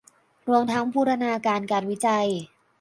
[0.47, 2.27] รวมทั้งบูรณาการการวิจัย